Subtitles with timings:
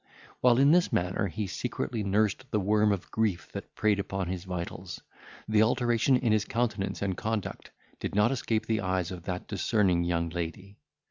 [0.39, 4.45] While in this manner he secretly nursed the worm of grief that preyed upon his
[4.45, 4.99] vitals,
[5.47, 10.03] the alteration in his countenance and conduct did not escape the eyes of that discerning
[10.03, 10.79] young lady.